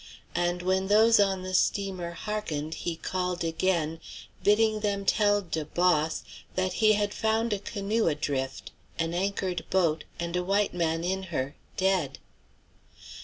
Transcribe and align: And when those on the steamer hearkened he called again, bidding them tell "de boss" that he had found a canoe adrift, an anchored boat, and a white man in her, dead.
And 0.33 0.63
when 0.63 0.87
those 0.87 1.19
on 1.19 1.43
the 1.43 1.53
steamer 1.53 2.13
hearkened 2.13 2.73
he 2.73 2.95
called 2.95 3.43
again, 3.43 3.99
bidding 4.41 4.79
them 4.79 5.05
tell 5.05 5.41
"de 5.43 5.63
boss" 5.63 6.23
that 6.55 6.73
he 6.81 6.93
had 6.93 7.13
found 7.13 7.53
a 7.53 7.59
canoe 7.59 8.07
adrift, 8.07 8.71
an 8.97 9.13
anchored 9.13 9.63
boat, 9.69 10.05
and 10.19 10.35
a 10.35 10.43
white 10.43 10.73
man 10.73 11.03
in 11.03 11.21
her, 11.29 11.55
dead. 11.77 12.17